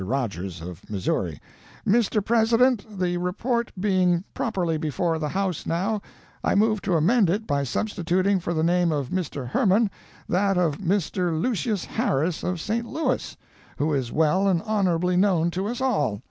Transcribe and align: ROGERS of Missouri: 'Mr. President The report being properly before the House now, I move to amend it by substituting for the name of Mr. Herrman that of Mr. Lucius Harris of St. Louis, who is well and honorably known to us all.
ROGERS 0.03 0.61
of 0.63 0.89
Missouri: 0.89 1.39
'Mr. 1.87 2.25
President 2.25 2.97
The 2.97 3.17
report 3.17 3.71
being 3.79 4.23
properly 4.33 4.75
before 4.79 5.19
the 5.19 5.29
House 5.29 5.67
now, 5.67 6.01
I 6.43 6.55
move 6.55 6.81
to 6.81 6.95
amend 6.97 7.29
it 7.29 7.45
by 7.45 7.63
substituting 7.63 8.39
for 8.39 8.51
the 8.55 8.63
name 8.63 8.91
of 8.91 9.09
Mr. 9.09 9.47
Herrman 9.49 9.91
that 10.27 10.57
of 10.57 10.79
Mr. 10.79 11.39
Lucius 11.39 11.85
Harris 11.85 12.41
of 12.41 12.59
St. 12.59 12.87
Louis, 12.87 13.37
who 13.77 13.93
is 13.93 14.11
well 14.11 14.47
and 14.47 14.63
honorably 14.63 15.17
known 15.17 15.51
to 15.51 15.67
us 15.67 15.79
all. 15.79 16.19